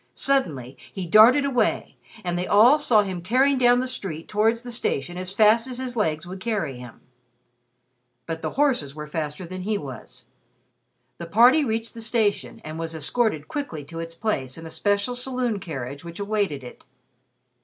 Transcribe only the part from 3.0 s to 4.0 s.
him tearing down the